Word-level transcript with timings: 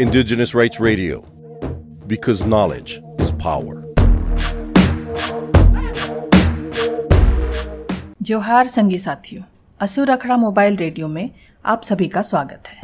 Indigenous 0.00 0.54
Rights 0.54 0.78
Radio, 0.78 1.24
because 2.06 2.46
knowledge 2.46 3.02
is 3.18 3.32
power. 3.32 3.82
जोहार 8.22 8.66
संगी 8.66 8.98
साथियों 8.98 9.42
असुर 9.80 10.10
अखड़ा 10.10 10.36
मोबाइल 10.36 10.76
रेडियो 10.76 11.08
में 11.08 11.30
आप 11.64 11.82
सभी 11.82 12.08
का 12.08 12.22
स्वागत 12.22 12.62
है। 12.68 12.80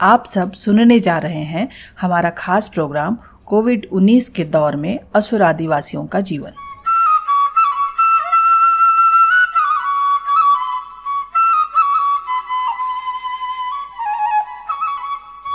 आप 0.00 0.24
सब 0.24 0.52
सुनने 0.52 1.00
जा 1.00 1.18
रहे 1.18 1.42
हैं 1.42 1.68
हमारा 2.00 2.30
खास 2.30 2.68
प्रोग्राम 2.68 3.18
कोविड 3.46 3.86
19 3.92 4.28
के 4.28 4.44
दौर 4.44 4.76
में 4.76 5.00
असुर 5.14 5.42
आदिवासियों 5.42 6.06
का 6.06 6.20
जीवन। 6.20 6.52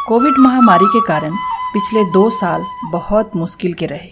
कोविड 0.09 0.38
महामारी 0.40 0.86
के 0.86 0.99
कारण 1.08 1.34
पिछले 1.73 2.04
दो 2.04 2.30
साल 2.30 2.63
बहुत 2.91 3.36
मुश्किल 3.36 3.73
के 3.73 3.86
रहे, 3.86 4.09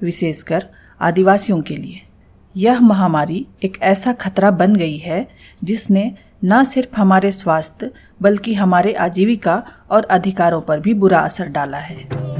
विशेषकर 0.00 0.66
आदिवासियों 1.00 1.60
के 1.62 1.76
लिए। 1.76 2.00
यह 2.56 2.80
महामारी 2.80 3.46
एक 3.62 3.78
ऐसा 3.82 4.12
खतरा 4.12 4.50
बन 4.50 4.74
गई 4.76 4.96
है 4.96 5.26
जिसने 5.64 6.14
न 6.44 6.64
सिर्फ़ 6.64 7.00
हमारे 7.00 7.32
स्वास्थ्य, 7.32 7.90
बल्कि 8.22 8.54
हमारे 8.54 8.92
आजीविका 8.92 9.62
और 9.90 10.04
अधिकारों 10.04 10.60
पर 10.60 10.80
भी 10.80 10.94
बुरा 10.94 11.20
असर 11.20 11.48
डाला 11.48 11.78
है। 11.78 12.31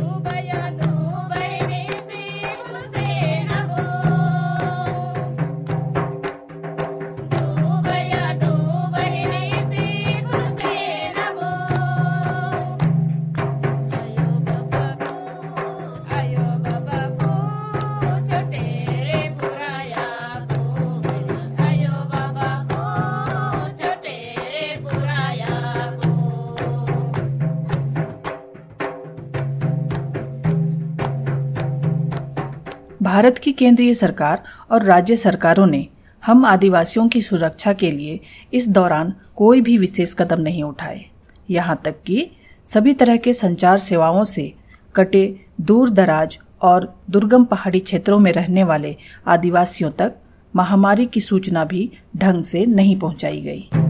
भारत 33.12 33.38
की 33.38 33.52
केंद्रीय 33.52 33.92
सरकार 33.94 34.42
और 34.70 34.82
राज्य 34.82 35.16
सरकारों 35.16 35.66
ने 35.66 35.86
हम 36.22 36.44
आदिवासियों 36.44 37.06
की 37.08 37.20
सुरक्षा 37.20 37.72
के 37.72 37.90
लिए 37.90 38.20
इस 38.52 38.68
दौरान 38.68 39.12
कोई 39.36 39.60
भी 39.60 39.76
विशेष 39.78 40.14
कदम 40.14 40.40
नहीं 40.40 40.62
उठाए। 40.62 41.04
यहाँ 41.48 41.80
तक 41.84 41.96
कि 42.06 42.26
सभी 42.66 42.94
तरह 42.94 43.16
के 43.16 43.34
संचार 43.34 43.76
सेवाओं 43.78 44.22
से 44.24 44.52
कटे 44.94 45.24
दूर 45.60 45.90
दराज 45.90 46.38
और 46.62 46.92
दुर्गम 47.10 47.44
पहाड़ी 47.44 47.80
क्षेत्रों 47.82 48.18
में 48.18 48.32
रहने 48.32 48.64
वाले 48.64 48.96
आदिवासियों 49.26 49.90
तक 49.90 50.16
महामारी 50.54 51.06
की 51.06 51.20
सूचना 51.20 51.64
भी 51.64 51.90
ढंग 52.16 52.44
से 52.44 52.66
नहीं 52.66 52.98
पहुंचाई 52.98 53.40
गई। 53.40 53.81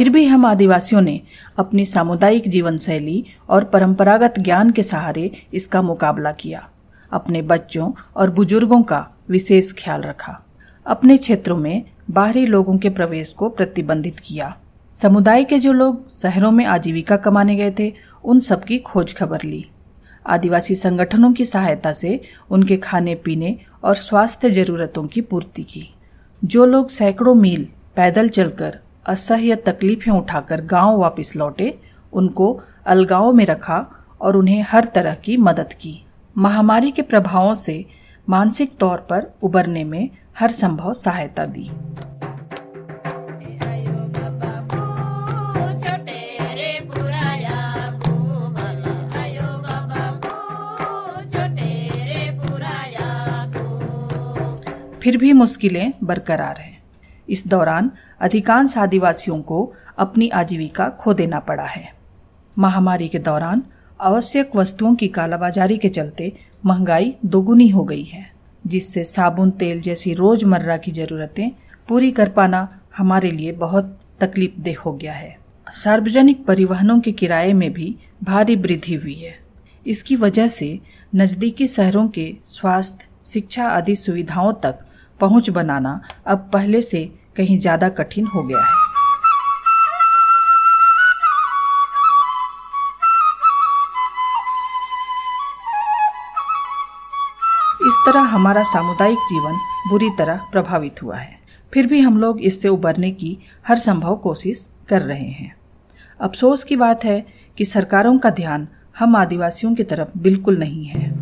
फिर 0.00 0.10
भी 0.10 0.26
हम 0.26 0.46
आदिवासियों 0.46 1.00
ने 1.00 1.20
अपनी 1.58 1.84
सामुदायिक 1.86 2.48
जीवन 2.48 2.76
शैली 2.76 3.24
और 3.48 3.64
परंपरागत 3.64 4.34
ज्ञान 4.38 4.70
के 4.70 4.82
सहारे 4.82 5.30
इसका 5.54 5.82
मुकाबला 5.82 6.32
किया। 6.32 6.68
अपने 7.12 7.42
बच्चों 7.42 7.92
और 8.16 8.30
बुज़ुर्गों 8.30 8.82
का 8.82 9.10
विशेष 9.28 9.72
ख्याल 9.72 10.02
रखा। 10.02 10.46
अपने 10.86 11.16
क्षेत्रों 11.16 11.56
में 11.56 11.84
बाहरी 12.10 12.46
लोगों 12.46 12.78
के 12.78 12.90
प्रवेश 12.90 13.32
को 13.32 13.48
प्रतिबंधित 13.48 14.20
किया। 14.20 14.56
समुदाय 14.92 15.44
के 15.44 15.58
जो 15.58 15.72
लोग 15.72 16.10
शहरों 16.10 16.50
में 16.50 16.64
आजीविका 16.64 17.16
कमाने 17.16 17.56
गए 17.56 17.74
थे, 17.78 17.92
उन 18.24 18.40
सबकी 18.40 18.78
खोज 18.78 19.14
खबर 19.14 19.42
ली। 19.44 19.66
आदिवासी 20.26 20.74
संगठनों 20.74 21.32
की 21.32 21.44
सहायता 21.44 21.92
से 21.92 22.20
उनके 22.50 22.76
खाने, 22.76 23.14
पीने 23.14 23.58
और 23.84 23.94
स्वास्थ्य 23.94 24.50
जरूरतों 24.50 25.06
की 25.06 25.20
पूर्ति 25.20 25.62
की। 25.62 25.94
जो 26.44 26.64
लोग 26.64 26.88
सैकड़ों 26.88 27.34
मील 27.34 27.68
पैदल 27.96 28.28
चलकर 28.28 28.78
असह्य 29.10 29.54
तकलीफें 29.56 30.12
उठाकर 30.12 30.60
गाँव 30.64 30.98
वापस 30.98 31.32
लौटे, 31.36 31.78
उनको 32.12 32.60
अलगाव 32.86 33.32
में 33.32 33.44
रखा 33.46 33.86
और 34.20 34.36
उन्हें 34.36 34.64
हर 34.68 34.84
तरह 34.84 35.14
की 35.14 35.36
मदद 35.36 35.72
की। 35.72 35.94
महामारी 36.36 36.90
के 36.90 37.02
प्रभावों 37.02 37.54
से 37.54 37.84
मानसिक 38.28 38.76
तौर 38.80 38.98
पर 39.10 39.26
उबरने 39.42 39.84
में 39.84 40.10
हर 40.38 40.50
संभव 40.50 40.94
सहायता 40.94 41.46
दी। 41.46 41.70
फिर 55.02 55.16
भी 55.16 55.32
मुश्किलें 55.32 55.92
बरकरार 56.04 56.58
हैं। 56.58 56.79
इस 57.30 57.46
दौरान 57.46 57.90
अधिकांश 58.20 58.76
आदिवासियों 58.78 59.40
को 59.42 59.72
अपनी 59.98 60.28
आजीविका 60.28 60.88
खो 60.90 61.14
देना 61.14 61.38
पड़ा 61.40 61.64
है। 61.64 61.92
महामारी 62.56 63.08
के 63.08 63.18
दौरान 63.18 63.62
आवश्यक 64.00 64.56
वस्तुओं 64.56 64.94
की 64.94 65.08
कालाबाजारी 65.08 65.78
के 65.78 65.88
चलते 65.88 66.32
महँगाई 66.66 67.14
दोगुनी 67.26 67.68
हो 67.68 67.84
गई 67.84 68.02
है, 68.02 68.24
जिससे 68.66 69.04
साबुन, 69.04 69.50
तेल 69.50 69.80
जैसी 69.80 70.14
रोज़मर्रा 70.14 70.76
की 70.76 70.90
जरूरतें 70.90 71.50
पूरी 71.88 72.10
कर 72.10 72.28
पाना 72.28 72.68
हमारे 72.96 73.30
लिए 73.30 73.52
बहुत 73.52 73.98
तकलीफ़ 74.20 74.60
देह 74.60 74.80
हो 74.80 74.92
गया 74.92 75.12
है। 75.12 75.36
सार्वजनिक 75.72 76.44
परिवहनों 76.44 76.98
के 77.00 77.12
किराए 77.12 77.52
में 77.52 77.72
भी 77.72 77.96
भारी 78.22 78.56
वृद्धि 78.56 78.94
हुई 78.94 79.14
है। 79.14 79.38
इसकी 79.86 80.16
वजह 80.16 80.48
से 80.48 80.78
नजदीकी 81.14 81.66
शहरों 81.66 82.08
के 82.08 82.34
स्वास्थ्य, 82.46 83.06
शिक्षा 83.24 83.66
आदि 83.66 83.96
सुविधाओं 83.96 84.52
तक 84.52 84.78
पहुँच 85.20 85.50
बनाना 85.50 86.00
अब 86.26 86.50
पहले 86.52 86.82
से 86.82 87.12
कहीं 87.40 87.58
ज़्यादा 87.58 87.88
कठिन 87.88 88.26
हो 88.26 88.42
गया 88.42 88.60
है। 88.60 88.88
इस 97.80 97.94
तरह 98.06 98.20
हमारा 98.20 98.62
सामुदायिक 98.62 99.18
जीवन 99.30 99.54
बुरी 99.88 100.08
तरह 100.10 100.40
प्रभावित 100.52 101.02
हुआ 101.02 101.16
है। 101.16 101.38
फिर 101.72 101.86
भी 101.86 102.00
हम 102.00 102.18
लोग 102.18 102.40
इससे 102.40 102.68
उबरने 102.68 103.10
की 103.10 103.36
हर 103.68 103.78
संभव 103.78 104.16
कोशिश 104.16 104.68
कर 104.88 105.02
रहे 105.02 105.28
हैं। 105.28 105.54
अफसोस 106.20 106.64
की 106.64 106.76
बात 106.76 107.04
है 107.04 107.20
कि 107.58 107.64
सरकारों 107.64 108.18
का 108.18 108.30
ध्यान 108.30 108.68
हम 108.98 109.16
आदिवासियों 109.16 109.74
की 109.74 109.84
तरफ़ 109.84 110.18
बिल्कुल 110.18 110.58
नहीं 110.58 110.84
है। 110.84 111.19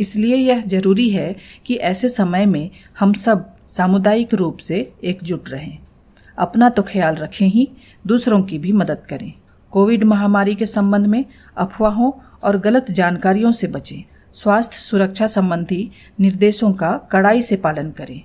इसलिए 0.00 0.36
यह 0.36 0.62
ज़रूरी 0.62 1.10
है 1.10 1.36
कि 1.66 1.74
ऐसे 1.74 2.08
समय 2.08 2.46
में 2.46 2.70
हम 2.98 3.12
सब 3.12 3.56
सामुदायिक 3.66 4.34
रूप 4.34 4.56
से 4.56 4.92
एकजुट 5.04 5.48
रहें। 5.48 5.78
अपना 6.38 6.68
तो 6.68 6.82
ख्याल 6.82 7.14
रखें 7.14 7.46
ही, 7.46 7.70
दूसरों 8.06 8.42
की 8.42 8.58
भी 8.58 8.72
मदद 8.72 9.02
करें। 9.08 9.32
कोविड 9.70 10.04
महामारी 10.04 10.54
के 10.54 10.66
संबंध 10.66 11.06
में 11.06 11.24
अफवाहों 11.56 12.12
और 12.42 12.58
गलत 12.58 12.90
जानकारियों 12.90 13.52
से 13.52 13.66
बचें। 13.66 14.04
स्वास्थ्य 14.32 14.76
सुरक्षा 14.76 15.26
संबंधी 15.26 15.90
निर्देशों 16.20 16.72
का 16.72 17.08
कड़ाई 17.12 17.42
से 17.42 17.56
पालन 17.56 17.90
करें। 17.90 18.22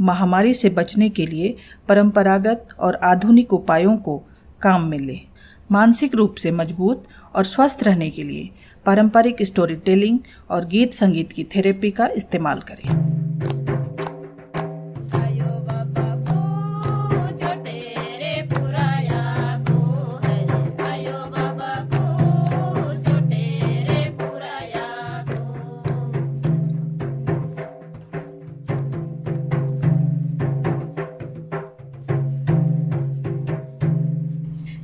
महामारी 0.00 0.54
से 0.54 0.70
बचने 0.70 1.08
के 1.08 1.26
लिए 1.26 1.56
परंपरागत 1.88 2.68
और 2.78 2.94
आधुनिक 2.94 3.52
उपायों 3.52 3.96
को 3.96 4.22
काम 4.62 4.82
में 4.82 4.98
लें। 4.98 5.20
मानसिक 5.72 6.14
रूप 6.14 6.34
से 6.34 6.50
मज़बूत 6.50 7.04
और 7.34 7.44
स्वस्थ 7.44 7.84
रहने 7.84 8.10
के 8.10 8.22
लिए 8.22 8.50
पारंपरिक 8.86 9.42
स्टोरी 9.42 9.76
टेलिंग 9.76 10.18
और 10.50 10.64
गीत 10.64 10.94
संगीत 10.94 11.32
की 11.32 11.44
थेरेपी 11.44 11.90
का 11.90 12.08
इस्तेमाल 12.16 12.60
करें। 12.60 13.19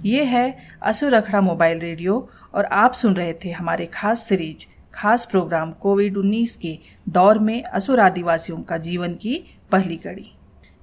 ये 0.07 0.25
है 0.25 0.45
असुर 0.83 1.15
अखड़ा 1.15 1.41
मोबाइल 1.41 1.79
रेडियो 1.79 2.29
और 2.55 2.65
आप 2.75 2.95
सुन 2.95 3.15
रहे 3.15 3.33
थे 3.45 3.51
हमारे 3.51 3.87
खास 3.95 4.29
सीरीज़ 4.29 4.67
खास 4.95 5.25
प्रोग्राम 5.31 5.71
कोविड 5.81 6.17
19 6.17 6.55
के 6.57 6.79
दौर 7.09 7.39
में 7.39 7.63
असुर 7.63 8.01
आदिवासियों 8.01 8.59
का 8.63 8.77
जीवन 8.87 9.15
की 9.15 9.35
पहली 9.73 9.97
कड़ी 9.97 10.31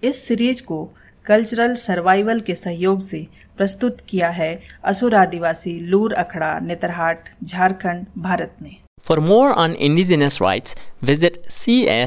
इस 0.04 0.22
सीरीज़ 0.28 0.64
को 0.64 0.84
कल्चरल 1.25 1.74
सर्वाइवल 1.78 2.40
के 2.42 2.56
सहयोग 2.56 3.02
से 3.02 3.28
प्रस्तुत 3.58 4.02
किया 4.10 4.30
है 4.31 4.52
असुर 4.84 5.16
आदिवासी 5.16 5.80
लूर 5.90 6.14
अखड़ा 6.16 6.52
नेतरहाट 6.60 7.30
झारखंड 7.44 8.06
भारत 8.19 8.56
ने 8.62 8.74
For 9.06 9.16
more 9.22 9.50
on 9.54 9.74
indigenous 9.78 10.36
rights, 10.42 10.76
visit 11.04 11.40
cs.org/rights. 11.52 11.98